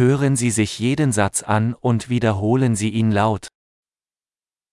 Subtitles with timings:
[0.00, 3.48] Hören Sie sich jeden Satz an und wiederholen Sie ihn laut.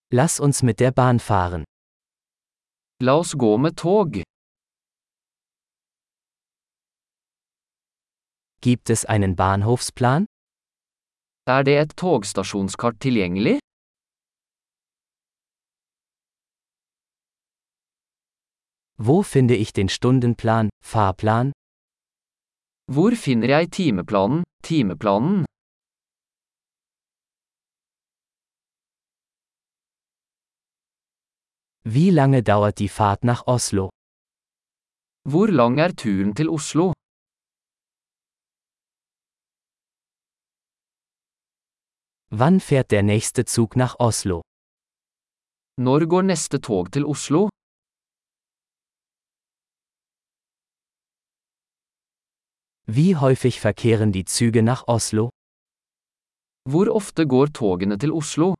[0.10, 1.66] Lass uns mit der Bahn fahren.
[3.02, 4.24] La oss gå med tog.
[8.62, 10.28] Gibt es einen Bahnhofsplan?
[11.46, 13.60] Er det et togstasjonskart tilgjengelig?
[18.98, 21.52] Wo finde ich den Stundenplan, Fahrplan?
[22.90, 25.46] Hvor finner jeg timeplanen, timeplanen?
[31.86, 33.90] Wie lange dauert die Fahrt nach Oslo?
[35.24, 36.92] Hvor lang er turen til Oslo?
[42.30, 44.42] Wann fährt der nächste Zug nach Oslo?
[45.80, 47.48] Når går neste tog til Oslo?
[52.90, 55.30] Wie häufig verkehren die Züge nach Oslo?
[56.64, 58.56] Hvor ofte går togene til Oslo?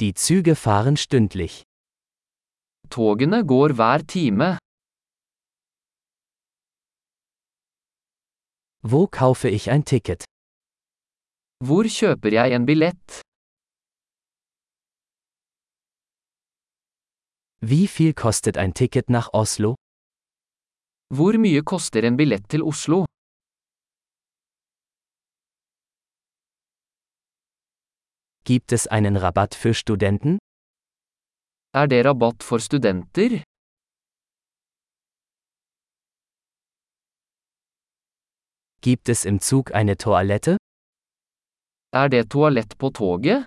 [0.00, 1.62] Die Züge fahren stündlich.
[2.90, 4.58] Togene går hver time.
[8.82, 10.24] Wo kaufe ich ein Ticket?
[11.64, 13.22] Hvor kjøper jeg en billett?
[17.64, 19.76] Wie viel kostet ein Ticket nach Oslo?
[21.14, 23.04] Hvor mye koster en billett til Oslo?
[28.44, 30.38] Gibt es einen Rabatt für Studenten?
[31.74, 33.44] Er det rabatt for studenter?
[38.80, 40.56] Gibt es im Zug eine Toilette?
[41.94, 43.46] Er det toalett på toget?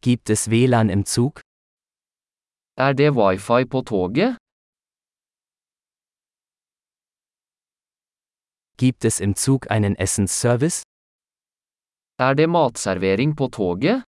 [0.00, 1.40] Gibt es WLAN im Zug?
[2.76, 4.36] Er det wifi på toget?
[8.76, 10.82] Gibt es im Zug einen Essensservice?
[12.18, 14.04] Er det matservering på toget?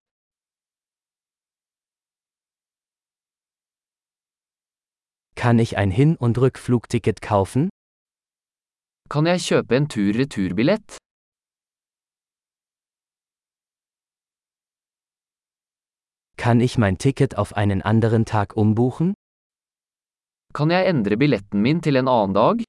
[5.34, 7.68] Kann ich ein Hin- und Rückflugticket kaufen?
[9.10, 10.98] Kan jeg kjøpe en tur-returbillett?
[16.40, 19.12] Kann ich mein Ticket auf einen anderen Tag umbuchen?
[20.54, 22.64] Kan jeg endre billetten min til en annen dag?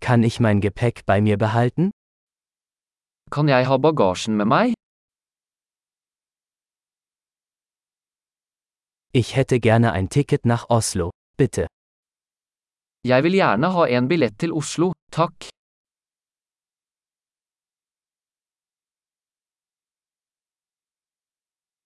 [0.00, 1.90] Kann ich mein Gepäck bei mir behalten?
[3.32, 4.74] Kan jeg ha bagasjen med meg?
[9.12, 11.66] Ich hätte gerne ein Ticket nach Oslo, bitte.
[13.02, 15.57] Jeg vil gjerne ha en billett til Oslo, takk.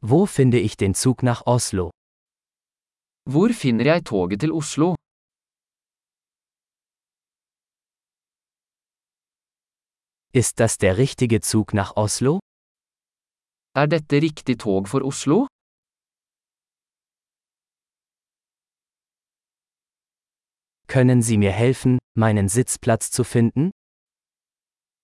[0.04, 1.92] Wo finde ich den Zug nach Oslo?
[3.30, 4.96] Hvor finner jeg toget til Oslo?
[10.34, 12.40] Ist das der richtige Zug nach Oslo?
[13.76, 15.48] Er dette riktig tog for Oslo?
[20.88, 23.72] Können Sie mir helfen, meinen Sitzplatz zu finden?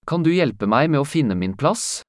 [0.07, 2.06] Kan du hjelpe meg med å finne min plass?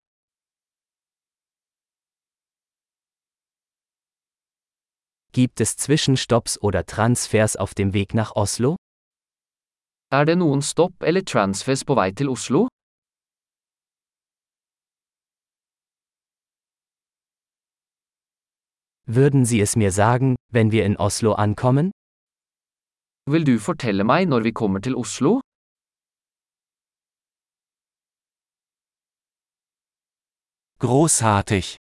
[5.38, 8.74] Gibt es Zwischenstopps oder Transfers auf dem Weg nach Oslo?
[10.10, 12.66] Er det noen stopp eller transfers på vei til Oslo?
[19.06, 21.92] Würden Sie es mir sagen, wenn wir in Oslo ankommen?
[23.30, 25.40] Vil du fortelle meg når vi kommer til Oslo?
[30.80, 31.76] Großartig!